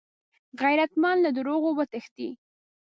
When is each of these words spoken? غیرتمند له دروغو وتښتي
غیرتمند 0.61 1.19
له 1.25 1.29
دروغو 1.37 1.69
وتښتي 1.77 2.29